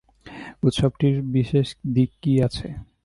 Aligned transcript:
উৎসবটির 0.63 1.15
বিশেষ 1.33 1.67
দিক 1.93 2.09
কী 2.21 2.33
আছে? 2.41 2.67